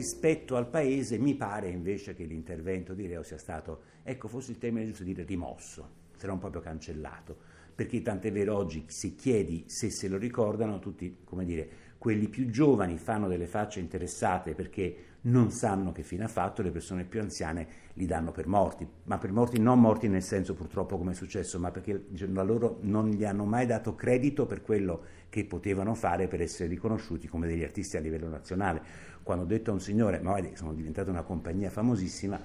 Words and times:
rispetto 0.00 0.56
al 0.56 0.66
paese 0.66 1.18
mi 1.18 1.34
pare 1.34 1.68
invece 1.68 2.14
che 2.14 2.24
l'intervento 2.24 2.94
di 2.94 3.06
Reo 3.06 3.22
sia 3.22 3.36
stato, 3.36 3.82
ecco 4.02 4.28
forse 4.28 4.52
il 4.52 4.58
termine 4.58 4.86
giusto 4.86 5.04
dire 5.04 5.24
rimosso, 5.24 5.88
se 6.16 6.26
non 6.26 6.38
proprio 6.38 6.62
cancellato, 6.62 7.36
perché 7.74 8.00
tant'è 8.00 8.32
vero 8.32 8.56
oggi 8.56 8.84
se 8.86 9.14
chiedi 9.14 9.64
se 9.66 9.90
se 9.90 10.08
lo 10.08 10.16
ricordano, 10.16 10.78
tutti, 10.78 11.18
come 11.22 11.44
dire, 11.44 11.68
quelli 11.98 12.28
più 12.28 12.48
giovani 12.48 12.96
fanno 12.96 13.28
delle 13.28 13.46
facce 13.46 13.78
interessate 13.78 14.54
perché 14.54 15.08
non 15.22 15.50
sanno 15.50 15.92
che 15.92 16.02
fine 16.02 16.24
ha 16.24 16.28
fatto, 16.28 16.62
le 16.62 16.70
persone 16.70 17.04
più 17.04 17.20
anziane 17.20 17.68
li 17.94 18.06
danno 18.06 18.32
per 18.32 18.46
morti, 18.46 18.88
ma 19.04 19.18
per 19.18 19.32
morti 19.32 19.60
non 19.60 19.78
morti 19.78 20.08
nel 20.08 20.22
senso 20.22 20.54
purtroppo 20.54 20.96
come 20.96 21.10
è 21.10 21.14
successo, 21.14 21.58
ma 21.58 21.70
perché 21.70 22.06
a 22.34 22.42
loro 22.42 22.78
non 22.82 23.10
gli 23.10 23.24
hanno 23.24 23.44
mai 23.44 23.66
dato 23.66 23.94
credito 23.94 24.46
per 24.46 24.62
quello 24.62 25.02
che 25.28 25.44
potevano 25.44 25.94
fare 25.94 26.26
per 26.26 26.40
essere 26.40 26.70
riconosciuti 26.70 27.28
come 27.28 27.46
degli 27.46 27.62
artisti 27.62 27.98
a 27.98 28.00
livello 28.00 28.28
nazionale. 28.28 29.08
Quando 29.22 29.44
ho 29.44 29.46
detto 29.46 29.70
a 29.70 29.74
un 29.74 29.80
signore, 29.80 30.18
ma 30.20 30.30
guardi, 30.30 30.56
sono 30.56 30.72
diventata 30.72 31.10
una 31.10 31.22
compagnia 31.22 31.70
famosissima, 31.70 32.40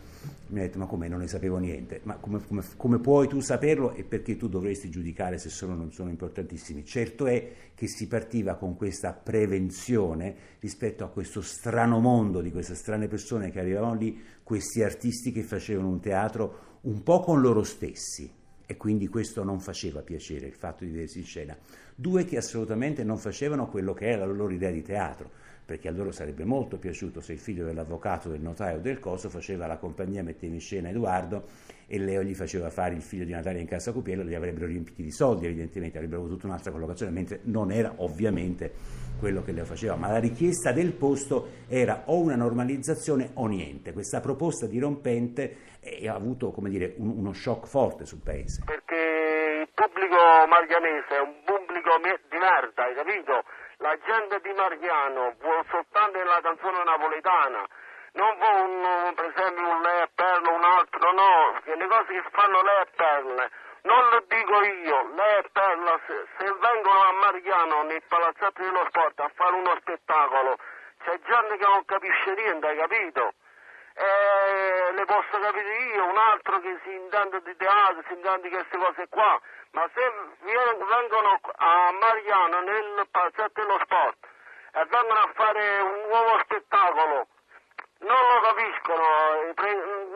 mi 0.47 0.59
ha 0.59 0.63
detto, 0.63 0.77
ma 0.77 0.85
come, 0.85 1.07
non 1.07 1.19
ne 1.19 1.27
sapevo 1.27 1.57
niente, 1.57 2.01
ma 2.03 2.15
come, 2.15 2.41
come, 2.45 2.63
come 2.75 2.99
puoi 2.99 3.27
tu 3.27 3.39
saperlo 3.39 3.93
e 3.93 4.03
perché 4.03 4.37
tu 4.37 4.47
dovresti 4.47 4.89
giudicare 4.89 5.37
se 5.37 5.49
sono 5.49 5.73
o 5.73 5.75
non 5.75 5.91
sono 5.91 6.09
importantissimi? 6.09 6.85
Certo 6.85 7.25
è 7.25 7.51
che 7.73 7.87
si 7.87 8.07
partiva 8.07 8.55
con 8.55 8.75
questa 8.75 9.13
prevenzione 9.13 10.35
rispetto 10.59 11.03
a 11.03 11.09
questo 11.09 11.41
strano 11.41 11.99
mondo 11.99 12.41
di 12.41 12.51
queste 12.51 12.75
strane 12.75 13.07
persone 13.07 13.51
che 13.51 13.59
arrivavano 13.59 13.95
lì, 13.95 14.21
questi 14.43 14.83
artisti 14.83 15.31
che 15.31 15.41
facevano 15.41 15.87
un 15.87 15.99
teatro 15.99 16.73
un 16.81 17.01
po' 17.01 17.19
con 17.21 17.41
loro 17.41 17.63
stessi 17.63 18.31
e 18.67 18.77
quindi 18.77 19.07
questo 19.07 19.43
non 19.43 19.59
faceva 19.59 20.01
piacere, 20.01 20.47
il 20.47 20.53
fatto 20.53 20.83
di 20.83 20.91
vedersi 20.91 21.19
in 21.19 21.25
scena. 21.25 21.57
Due 21.95 22.25
che 22.25 22.37
assolutamente 22.37 23.03
non 23.03 23.17
facevano 23.17 23.67
quello 23.67 23.93
che 23.93 24.09
era 24.09 24.25
la 24.25 24.33
loro 24.33 24.53
idea 24.53 24.71
di 24.71 24.81
teatro, 24.81 25.29
perché 25.65 25.87
a 25.87 25.91
loro 25.91 26.11
sarebbe 26.11 26.45
molto 26.45 26.77
piaciuto 26.77 27.21
se 27.21 27.33
il 27.33 27.39
figlio 27.39 27.65
dell'avvocato, 27.65 28.29
del 28.29 28.41
notaio 28.41 28.79
del 28.79 28.99
coso 28.99 29.29
faceva 29.29 29.65
la 29.65 29.77
compagnia, 29.77 30.21
metteva 30.21 30.53
in 30.53 30.59
scena 30.59 30.89
Edoardo 30.89 31.47
e 31.87 31.97
Leo 31.97 32.21
gli 32.21 32.35
faceva 32.35 32.69
fare 32.69 32.93
il 32.93 33.01
figlio 33.01 33.25
di 33.25 33.31
Natalia 33.31 33.61
in 33.61 33.67
casa 33.67 33.91
Cupiello, 33.91 34.23
li 34.23 34.35
avrebbero 34.35 34.67
riempiti 34.67 35.01
di 35.03 35.11
soldi 35.11 35.45
evidentemente, 35.45 35.97
avrebbero 35.97 36.21
avuto 36.21 36.35
tutta 36.35 36.47
un'altra 36.47 36.71
collocazione, 36.71 37.11
mentre 37.11 37.39
non 37.43 37.71
era 37.71 37.93
ovviamente 37.97 38.71
quello 39.19 39.41
che 39.41 39.53
Leo 39.53 39.65
faceva, 39.65 39.95
ma 39.95 40.11
la 40.11 40.19
richiesta 40.19 40.71
del 40.71 40.93
posto 40.93 41.49
era 41.67 42.03
o 42.05 42.19
una 42.19 42.35
normalizzazione 42.35 43.31
o 43.33 43.47
niente. 43.47 43.93
Questa 43.93 44.19
proposta 44.19 44.67
dirompente 44.67 45.57
ha 46.07 46.13
avuto 46.13 46.53
dire, 46.63 46.95
un, 46.97 47.09
uno 47.17 47.33
shock 47.33 47.67
forte 47.67 48.05
sul 48.05 48.21
paese. 48.23 48.63
Perché 48.65 49.61
il 49.61 49.69
pubblico 49.73 50.15
marianese 50.47 51.15
è 51.15 51.21
un 51.21 51.35
pubblico 51.45 51.97
di 52.29 52.37
merda, 52.37 52.83
hai 52.83 52.95
capito? 52.95 53.43
La 53.77 53.97
gente 53.97 54.39
di 54.39 54.53
Mariano 54.53 55.35
vuole 55.39 55.65
soltanto 55.69 56.23
la 56.23 56.39
canzone 56.41 56.83
napoletana, 56.83 57.67
non 58.13 58.37
vuole 58.37 58.61
un, 58.61 59.13
per 59.13 59.33
esempio 59.35 59.67
un 59.67 59.81
lei 59.81 60.01
e 60.01 60.09
perle, 60.15 60.49
un 60.49 60.63
altro, 60.63 61.11
no, 61.11 61.51
perché 61.53 61.75
le 61.75 61.87
cose 61.87 62.13
che 62.13 62.23
fanno 62.31 62.61
lei 62.61 62.81
e 62.81 62.87
perle, 62.95 63.51
non 63.81 64.09
lo 64.09 64.23
dico 64.27 64.63
io, 64.63 65.09
lei 65.13 65.39
e 65.39 65.49
perla, 65.51 65.99
se, 66.07 66.25
se 66.37 66.53
vengono 66.53 67.03
a 67.03 67.11
Mariano 67.11 67.83
nel 67.83 68.01
palazzetto 68.07 68.61
dello 68.63 68.85
sport 68.87 69.19
a 69.19 69.31
fare 69.35 69.55
uno 69.55 69.75
spettacolo, 69.81 70.57
c'è 71.03 71.19
gente 71.19 71.57
che 71.57 71.65
non 71.65 71.83
capisce 71.83 72.33
niente, 72.33 72.67
hai 72.67 72.77
capito? 72.77 73.33
E 73.93 74.05
le 74.91 75.05
posso 75.05 75.39
capire 75.39 75.77
io, 75.93 76.05
un 76.05 76.17
altro 76.17 76.59
che 76.59 76.79
si 76.83 76.93
intende 76.93 77.41
di 77.41 77.55
teatro, 77.55 78.03
si 78.07 78.13
intende 78.13 78.49
di 78.49 78.55
queste 78.55 78.77
cose 78.77 79.07
qua, 79.09 79.39
ma 79.71 79.89
se 79.93 80.11
vengono 80.41 81.39
a 81.57 81.91
Mariano 81.91 82.61
nel 82.61 83.07
palazzetto 83.11 83.61
dello 83.61 83.79
sport 83.83 84.17
e 84.73 84.85
vengono 84.85 85.19
a 85.19 85.31
fare 85.33 85.79
un 85.79 86.07
nuovo 86.07 86.39
spettacolo, 86.43 87.27
non 87.99 88.17
lo 88.33 88.41
capiscono, 88.41 89.05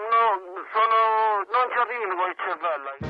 no, 0.09 0.65
sono, 0.71 1.45
non 1.49 1.71
ci 1.71 1.77
arrivano 1.77 2.15
con 2.15 2.29
il 2.29 2.37
cervello. 2.37 3.08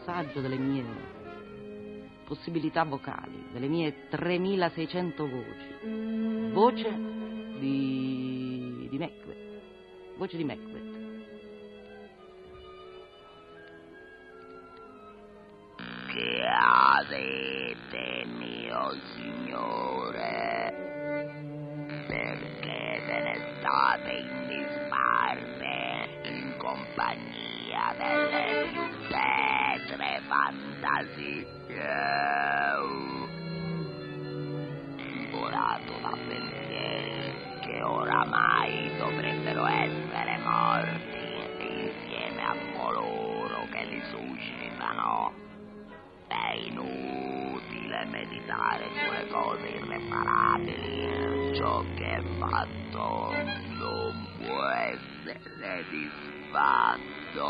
Assaggio 0.00 0.40
delle 0.40 0.56
mie 0.56 0.84
possibilità 2.24 2.84
vocali, 2.84 3.46
delle 3.52 3.68
mie 3.68 4.08
3600 4.08 5.28
voci. 5.28 6.50
Voce 6.52 6.90
di, 7.58 8.88
di 8.88 8.98
Macbeth. 8.98 10.16
Voce 10.16 10.36
di 10.36 10.44
Macbeth. 10.44 11.00
Che 16.12 16.42
avete, 16.48 18.24
mio 18.26 18.90
signore? 19.14 20.01
Tetre 30.52 30.76
fantasie? 30.80 31.46
Divorato 34.96 35.92
da 36.00 36.16
pensieri 36.26 37.34
che 37.60 37.82
oramai 37.82 38.96
dovrebbero 38.98 39.66
essere 39.66 40.38
morti 40.38 41.20
insieme 41.58 42.42
a 42.42 42.54
coloro 42.76 43.66
che 43.70 43.84
li 43.84 44.02
suscitano. 44.10 45.32
È 46.28 46.54
inutile 46.54 48.04
meditare 48.06 48.88
sulle 49.04 49.26
cose 49.28 49.66
irreparabili. 49.68 51.56
Ciò 51.56 51.84
che 51.94 52.16
è 52.16 52.22
fatto 52.38 53.32
non 53.78 54.26
può 54.38 54.64
essere 54.66 55.84
disfatto. 55.90 57.42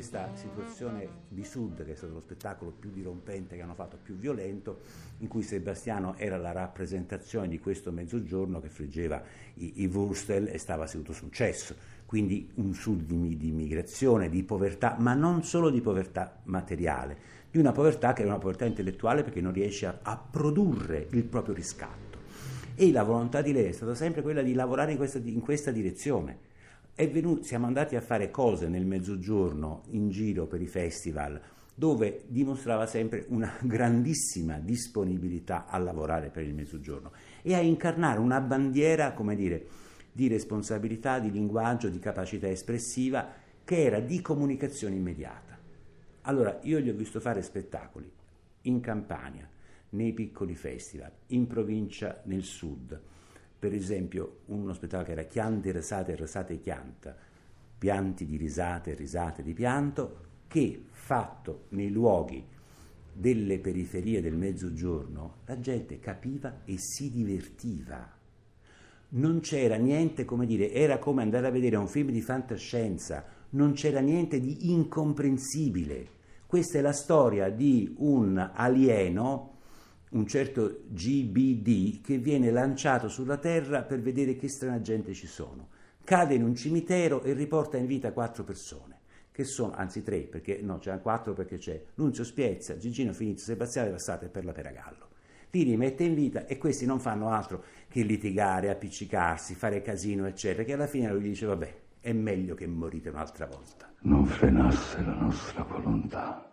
Questa 0.00 0.30
situazione 0.32 1.06
di 1.28 1.44
Sud, 1.44 1.84
che 1.84 1.92
è 1.92 1.94
stato 1.94 2.14
lo 2.14 2.20
spettacolo 2.20 2.70
più 2.70 2.90
dirompente 2.90 3.54
che 3.54 3.60
hanno 3.60 3.74
fatto, 3.74 3.98
più 4.02 4.14
violento, 4.14 4.78
in 5.18 5.28
cui 5.28 5.42
Sebastiano 5.42 6.14
era 6.16 6.38
la 6.38 6.52
rappresentazione 6.52 7.48
di 7.48 7.58
questo 7.58 7.92
mezzogiorno 7.92 8.60
che 8.60 8.70
friggeva 8.70 9.22
i, 9.56 9.82
i 9.82 9.86
Wurstel 9.86 10.48
e 10.48 10.56
stava 10.56 10.86
seduto 10.86 11.12
sul 11.12 11.30
cesso. 11.30 11.74
Quindi 12.06 12.48
un 12.54 12.72
Sud 12.72 13.02
di, 13.02 13.36
di 13.36 13.48
immigrazione, 13.48 14.30
di 14.30 14.42
povertà, 14.42 14.96
ma 14.98 15.12
non 15.12 15.44
solo 15.44 15.68
di 15.68 15.82
povertà 15.82 16.40
materiale, 16.44 17.18
di 17.50 17.58
una 17.58 17.72
povertà 17.72 18.14
che 18.14 18.22
è 18.22 18.26
una 18.26 18.38
povertà 18.38 18.64
intellettuale 18.64 19.22
perché 19.22 19.42
non 19.42 19.52
riesce 19.52 19.84
a, 19.84 19.98
a 20.00 20.16
produrre 20.16 21.08
il 21.10 21.24
proprio 21.24 21.52
riscatto. 21.52 22.18
E 22.74 22.90
la 22.90 23.02
volontà 23.02 23.42
di 23.42 23.52
lei 23.52 23.66
è 23.66 23.72
stata 23.72 23.94
sempre 23.94 24.22
quella 24.22 24.40
di 24.40 24.54
lavorare 24.54 24.92
in 24.92 24.96
questa, 24.96 25.18
in 25.22 25.40
questa 25.40 25.70
direzione. 25.70 26.48
Venuto, 27.08 27.42
siamo 27.44 27.66
andati 27.66 27.96
a 27.96 28.00
fare 28.00 28.30
cose 28.30 28.68
nel 28.68 28.84
mezzogiorno 28.84 29.82
in 29.90 30.10
giro 30.10 30.46
per 30.46 30.60
i 30.60 30.66
festival 30.66 31.40
dove 31.80 32.24
dimostrava 32.26 32.84
sempre 32.84 33.24
una 33.28 33.56
grandissima 33.64 34.58
disponibilità 34.58 35.64
a 35.66 35.78
lavorare 35.78 36.28
per 36.28 36.44
il 36.44 36.52
mezzogiorno 36.52 37.12
e 37.40 37.54
a 37.54 37.60
incarnare 37.60 38.18
una 38.18 38.38
bandiera, 38.42 39.12
come 39.12 39.34
dire, 39.34 39.66
di 40.12 40.28
responsabilità, 40.28 41.18
di 41.18 41.30
linguaggio, 41.30 41.88
di 41.88 41.98
capacità 41.98 42.50
espressiva 42.50 43.26
che 43.64 43.82
era 43.82 43.98
di 44.00 44.20
comunicazione 44.20 44.96
immediata. 44.96 45.58
Allora, 46.22 46.58
io 46.64 46.80
gli 46.80 46.90
ho 46.90 46.94
visto 46.94 47.18
fare 47.18 47.40
spettacoli 47.40 48.12
in 48.62 48.80
Campania, 48.80 49.48
nei 49.90 50.12
piccoli 50.12 50.54
festival, 50.54 51.10
in 51.28 51.46
provincia 51.46 52.20
nel 52.24 52.42
sud. 52.42 53.00
Per 53.60 53.74
esempio, 53.74 54.38
uno 54.46 54.72
spettacolo 54.72 55.04
che 55.04 55.12
era 55.12 55.28
Chiante, 55.28 55.70
risate, 55.70 56.14
risate, 56.14 56.58
chianta, 56.60 57.14
pianti 57.76 58.24
di 58.24 58.38
risate, 58.38 58.94
risate 58.94 59.42
di 59.42 59.52
pianto, 59.52 60.28
che 60.48 60.84
fatto 60.90 61.66
nei 61.70 61.90
luoghi 61.90 62.42
delle 63.12 63.58
periferie 63.58 64.22
del 64.22 64.34
mezzogiorno, 64.34 65.40
la 65.44 65.60
gente 65.60 65.98
capiva 65.98 66.62
e 66.64 66.76
si 66.78 67.10
divertiva. 67.10 68.16
Non 69.10 69.40
c'era 69.40 69.76
niente, 69.76 70.24
come 70.24 70.46
dire, 70.46 70.72
era 70.72 70.98
come 70.98 71.20
andare 71.20 71.46
a 71.46 71.50
vedere 71.50 71.76
un 71.76 71.86
film 71.86 72.12
di 72.12 72.22
fantascienza, 72.22 73.24
non 73.50 73.72
c'era 73.72 74.00
niente 74.00 74.40
di 74.40 74.70
incomprensibile. 74.70 76.08
Questa 76.46 76.78
è 76.78 76.80
la 76.80 76.94
storia 76.94 77.50
di 77.50 77.94
un 77.98 78.38
alieno, 78.54 79.58
un 80.10 80.26
certo 80.26 80.82
GBD, 80.88 82.00
che 82.00 82.18
viene 82.18 82.50
lanciato 82.50 83.08
sulla 83.08 83.36
Terra 83.36 83.82
per 83.82 84.00
vedere 84.00 84.36
che 84.36 84.48
strana 84.48 84.80
gente 84.80 85.12
ci 85.14 85.26
sono. 85.26 85.68
Cade 86.02 86.34
in 86.34 86.42
un 86.42 86.54
cimitero 86.54 87.22
e 87.22 87.32
riporta 87.32 87.76
in 87.76 87.86
vita 87.86 88.12
quattro 88.12 88.42
persone 88.42 88.98
che 89.40 89.44
sono, 89.44 89.72
anzi 89.74 90.02
tre, 90.02 90.20
perché 90.20 90.60
no, 90.60 90.78
c'erano 90.78 91.00
quattro 91.00 91.32
perché 91.32 91.56
c'è 91.56 91.82
Nunzio 91.94 92.24
Spiezia, 92.24 92.76
Gigino 92.76 93.12
Finizio, 93.12 93.46
Sebastiano 93.46 93.86
Devassate 93.86 94.26
e 94.26 94.28
Perla 94.28 94.52
Peragallo. 94.52 95.08
Li 95.52 95.62
rimette 95.62 96.04
in 96.04 96.14
vita 96.14 96.46
e 96.46 96.58
questi 96.58 96.84
non 96.84 97.00
fanno 97.00 97.30
altro 97.30 97.64
che 97.88 98.02
litigare, 98.02 98.70
appiccicarsi, 98.70 99.54
fare 99.54 99.82
casino, 99.82 100.26
eccetera, 100.26 100.62
che 100.62 100.74
alla 100.74 100.86
fine 100.86 101.10
lui 101.10 101.22
dice, 101.22 101.46
vabbè, 101.46 101.74
è 102.00 102.12
meglio 102.12 102.54
che 102.54 102.66
morite 102.66 103.08
un'altra 103.08 103.46
volta. 103.46 103.92
Non 104.02 104.26
frenasse 104.26 105.00
la 105.02 105.14
nostra 105.14 105.62
volontà, 105.64 106.49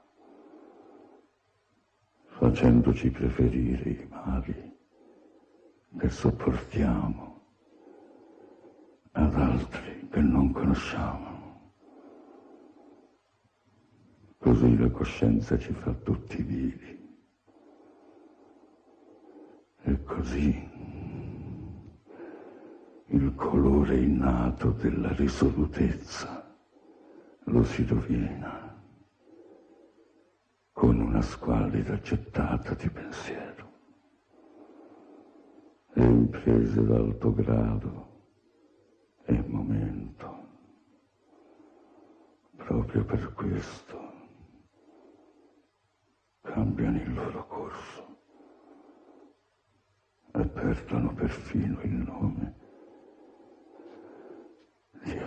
facendoci 2.48 3.10
preferire 3.10 3.90
i 3.90 4.08
mali 4.10 4.76
che 6.00 6.10
sopportiamo 6.10 7.42
ad 9.12 9.36
altri 9.36 10.08
che 10.10 10.22
non 10.22 10.54
conosciamo. 10.54 11.72
Così 14.38 14.78
la 14.78 14.90
coscienza 14.92 15.58
ci 15.58 15.74
fa 15.74 15.92
tutti 15.92 16.42
vivi. 16.42 16.96
E 19.82 20.04
così 20.04 20.70
il 23.08 23.36
colore 23.36 23.98
innato 23.98 24.72
della 24.72 25.12
risolutezza 25.14 26.56
lo 27.44 27.64
si 27.64 27.86
rovina 27.86 28.67
con 30.78 31.00
una 31.00 31.24
squallida 31.24 32.00
gettata 32.02 32.76
di 32.76 32.88
pensiero. 32.88 33.72
E 35.96 36.04
imprese 36.04 36.86
d'alto 36.86 37.34
grado 37.34 38.08
e 39.26 39.44
momento. 39.48 40.46
Proprio 42.58 43.04
per 43.06 43.34
questo 43.34 43.98
cambiano 46.42 47.02
il 47.02 47.12
loro 47.12 47.48
corso 47.48 48.18
e 50.32 50.46
perdono 50.46 51.12
perfino 51.16 51.82
il 51.82 51.94
nome 51.94 52.56
di 55.02 55.18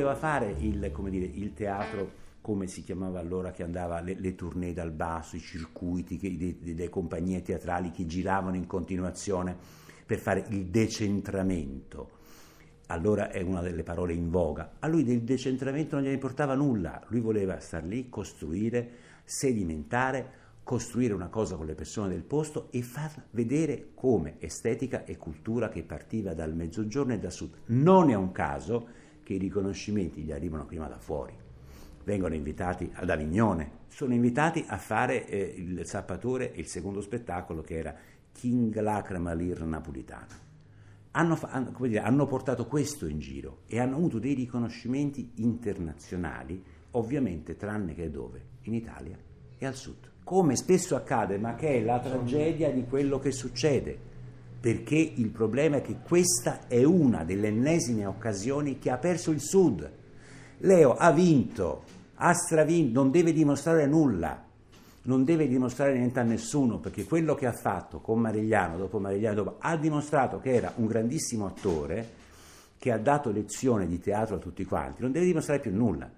azione. 0.00 0.18
fare 0.18 0.54
il, 0.58 0.92
dire, 1.10 1.24
il, 1.24 1.52
teatro 1.52 2.22
come 2.40 2.66
si 2.66 2.82
chiamava 2.82 3.20
allora, 3.20 3.52
che 3.52 3.62
andava 3.62 4.00
le, 4.00 4.14
le 4.18 4.34
tournée 4.34 4.72
dal 4.72 4.90
basso, 4.90 5.36
i 5.36 5.40
circuiti 5.40 6.18
che, 6.18 6.58
delle 6.60 6.88
compagnie 6.88 7.42
teatrali 7.42 7.90
che 7.90 8.06
giravano 8.06 8.56
in 8.56 8.66
continuazione 8.66 9.56
per 10.04 10.18
fare 10.18 10.44
il 10.48 10.66
decentramento. 10.66 12.22
Allora 12.88 13.30
è 13.30 13.40
una 13.40 13.62
delle 13.62 13.82
parole 13.82 14.12
in 14.12 14.30
voga. 14.30 14.74
A 14.78 14.88
lui 14.88 15.04
del 15.04 15.22
decentramento 15.22 15.96
non 15.96 16.04
gli 16.04 16.12
importava 16.12 16.54
nulla, 16.54 17.02
lui 17.08 17.20
voleva 17.20 17.58
star 17.60 17.84
lì, 17.84 18.10
costruire, 18.10 18.90
sedimentare, 19.24 20.42
costruire 20.62 21.14
una 21.14 21.28
cosa 21.28 21.56
con 21.56 21.66
le 21.66 21.74
persone 21.74 22.08
del 22.08 22.24
posto 22.24 22.68
e 22.70 22.82
far 22.82 23.26
vedere 23.30 23.90
come 23.94 24.36
estetica 24.38 25.04
e 25.04 25.16
cultura 25.16 25.68
che 25.68 25.82
partiva 25.82 26.34
dal 26.34 26.54
mezzogiorno 26.54 27.14
e 27.14 27.18
dal 27.18 27.32
sud. 27.32 27.54
Non 27.66 28.10
è 28.10 28.14
un 28.14 28.32
caso 28.32 28.88
che 29.24 29.34
i 29.34 29.38
riconoscimenti 29.38 30.22
gli 30.22 30.30
arrivano 30.30 30.64
prima 30.64 30.86
da 30.86 30.98
fuori. 30.98 31.34
Vengono 32.04 32.34
invitati 32.34 32.88
ad 32.92 33.10
Avignone, 33.10 33.82
sono 33.88 34.14
invitati 34.14 34.64
a 34.68 34.76
fare 34.76 35.26
eh, 35.26 35.54
il 35.56 35.84
Zappatore 35.84 36.52
e 36.52 36.60
il 36.60 36.66
secondo 36.66 37.00
spettacolo 37.00 37.62
che 37.62 37.76
era 37.76 37.96
King 38.30 38.78
Lacrima 38.78 39.32
Lir 39.32 39.64
Napolitana. 39.64 40.42
Hanno, 41.12 41.38
hanno, 41.42 41.72
dire, 41.80 42.00
hanno 42.00 42.26
portato 42.26 42.66
questo 42.66 43.06
in 43.06 43.18
giro 43.18 43.62
e 43.66 43.80
hanno 43.80 43.96
avuto 43.96 44.18
dei 44.18 44.34
riconoscimenti 44.34 45.32
internazionali, 45.36 46.62
ovviamente 46.92 47.56
tranne 47.56 47.94
che 47.94 48.10
dove? 48.10 48.52
In 48.62 48.74
Italia 48.74 49.16
e 49.56 49.66
al 49.66 49.74
sud. 49.74 50.10
Come 50.24 50.56
spesso 50.56 50.96
accade, 50.96 51.38
ma 51.38 51.54
che 51.54 51.76
è 51.76 51.82
la 51.82 52.00
tragedia 52.00 52.70
di 52.70 52.84
quello 52.84 53.18
che 53.18 53.30
succede 53.30 54.12
perché 54.64 54.96
il 54.96 55.28
problema 55.28 55.76
è 55.76 55.82
che 55.82 55.98
questa 56.02 56.68
è 56.68 56.82
una 56.84 57.22
delle 57.22 57.48
ennesime 57.48 58.06
occasioni 58.06 58.78
che 58.78 58.88
ha 58.88 58.96
perso 58.96 59.30
il 59.30 59.42
Sud. 59.42 59.92
Leo 60.60 60.94
ha 60.96 61.12
vinto, 61.12 61.82
ha 62.14 62.32
stravinto, 62.32 62.98
non 62.98 63.10
deve 63.10 63.34
dimostrare 63.34 63.84
nulla, 63.86 64.42
non 65.02 65.22
deve 65.22 65.48
dimostrare 65.48 65.98
niente 65.98 66.18
a 66.18 66.22
nessuno, 66.22 66.78
perché 66.78 67.04
quello 67.04 67.34
che 67.34 67.44
ha 67.44 67.52
fatto 67.52 68.00
con 68.00 68.18
Marigliano, 68.20 68.78
dopo 68.78 68.98
Marigliano, 68.98 69.34
dopo, 69.34 69.56
ha 69.58 69.76
dimostrato 69.76 70.40
che 70.40 70.54
era 70.54 70.72
un 70.76 70.86
grandissimo 70.86 71.44
attore, 71.44 72.08
che 72.78 72.90
ha 72.90 72.98
dato 72.98 73.30
lezione 73.30 73.86
di 73.86 74.00
teatro 74.00 74.36
a 74.36 74.38
tutti 74.38 74.64
quanti, 74.64 75.02
non 75.02 75.12
deve 75.12 75.26
dimostrare 75.26 75.60
più 75.60 75.74
nulla. 75.74 76.10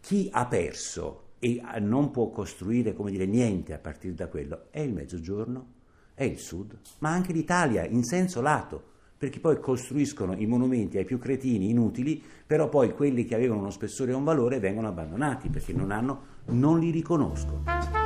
Chi 0.00 0.28
ha 0.32 0.44
perso 0.46 1.34
e 1.38 1.62
non 1.78 2.10
può 2.10 2.30
costruire, 2.30 2.94
come 2.94 3.12
dire, 3.12 3.26
niente 3.26 3.72
a 3.72 3.78
partire 3.78 4.14
da 4.14 4.26
quello, 4.26 4.64
è 4.70 4.80
il 4.80 4.92
mezzogiorno 4.92 5.80
è 6.14 6.24
il 6.24 6.38
Sud, 6.38 6.76
ma 6.98 7.10
anche 7.10 7.32
l'Italia 7.32 7.84
in 7.84 8.04
senso 8.04 8.40
lato, 8.40 8.90
perché 9.16 9.38
poi 9.38 9.60
costruiscono 9.60 10.34
i 10.36 10.46
monumenti 10.46 10.98
ai 10.98 11.04
più 11.04 11.18
cretini 11.18 11.70
inutili, 11.70 12.22
però 12.46 12.68
poi 12.68 12.92
quelli 12.92 13.24
che 13.24 13.34
avevano 13.34 13.60
uno 13.60 13.70
spessore 13.70 14.12
e 14.12 14.14
un 14.14 14.24
valore 14.24 14.58
vengono 14.58 14.88
abbandonati 14.88 15.48
perché 15.48 15.72
non, 15.72 15.90
hanno, 15.90 16.22
non 16.46 16.78
li 16.78 16.90
riconoscono. 16.90 18.01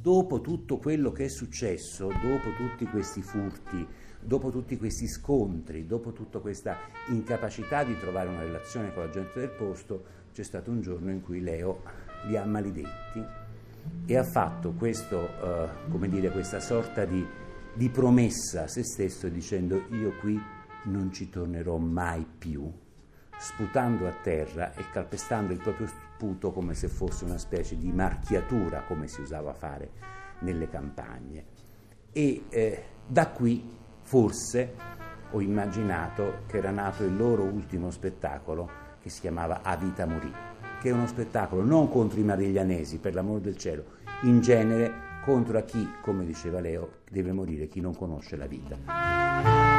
Dopo 0.00 0.40
tutto 0.40 0.78
quello 0.78 1.12
che 1.12 1.26
è 1.26 1.28
successo, 1.28 2.06
dopo 2.06 2.54
tutti 2.56 2.86
questi 2.86 3.20
furti, 3.22 3.86
dopo 4.20 4.50
tutti 4.50 4.76
questi 4.76 5.06
scontri, 5.06 5.86
dopo 5.86 6.12
tutta 6.12 6.38
questa 6.38 6.76
incapacità 7.08 7.84
di 7.84 7.98
trovare 7.98 8.28
una 8.28 8.42
relazione 8.42 8.92
con 8.94 9.04
la 9.04 9.10
gente 9.10 9.38
del 9.40 9.50
posto, 9.50 10.18
c'è 10.32 10.42
stato 10.42 10.70
un 10.70 10.80
giorno 10.80 11.10
in 11.10 11.20
cui 11.20 11.40
Leo 11.40 11.82
li 12.26 12.36
ha 12.36 12.44
maledetti 12.44 13.24
e 14.06 14.16
ha 14.16 14.24
fatto 14.24 14.72
questo, 14.72 15.18
uh, 15.18 15.90
come 15.90 16.08
dire, 16.08 16.30
questa 16.30 16.60
sorta 16.60 17.04
di, 17.04 17.24
di 17.74 17.88
promessa 17.90 18.64
a 18.64 18.68
se 18.68 18.82
stesso 18.84 19.28
dicendo 19.28 19.82
io 19.90 20.12
qui 20.20 20.40
non 20.84 21.12
ci 21.12 21.28
tornerò 21.28 21.76
mai 21.76 22.26
più, 22.38 22.70
sputando 23.40 24.06
a 24.06 24.12
terra 24.12 24.74
e 24.74 24.84
calpestando 24.92 25.52
il 25.54 25.58
proprio 25.58 25.86
sputo 25.86 26.52
come 26.52 26.74
se 26.74 26.88
fosse 26.88 27.24
una 27.24 27.38
specie 27.38 27.78
di 27.78 27.90
marchiatura, 27.90 28.82
come 28.82 29.08
si 29.08 29.22
usava 29.22 29.50
a 29.50 29.54
fare 29.54 29.90
nelle 30.40 30.68
campagne. 30.68 31.44
E 32.12 32.44
eh, 32.50 32.84
da 33.06 33.28
qui 33.28 33.78
forse 34.02 34.74
ho 35.30 35.40
immaginato 35.40 36.42
che 36.46 36.58
era 36.58 36.70
nato 36.70 37.02
il 37.02 37.16
loro 37.16 37.44
ultimo 37.44 37.90
spettacolo 37.90 38.68
che 39.00 39.08
si 39.08 39.20
chiamava 39.20 39.62
A 39.62 39.74
Vita 39.76 40.04
Morì, 40.04 40.32
che 40.78 40.90
è 40.90 40.92
uno 40.92 41.06
spettacolo 41.06 41.64
non 41.64 41.88
contro 41.88 42.20
i 42.20 42.24
mariglianesi, 42.24 42.98
per 42.98 43.14
l'amor 43.14 43.40
del 43.40 43.56
cielo, 43.56 43.84
in 44.22 44.40
genere 44.42 45.08
contro 45.24 45.56
a 45.56 45.62
chi, 45.62 45.88
come 46.02 46.26
diceva 46.26 46.60
Leo, 46.60 46.98
deve 47.08 47.32
morire 47.32 47.68
chi 47.68 47.80
non 47.80 47.96
conosce 47.96 48.36
la 48.36 48.46
vita. 48.46 49.69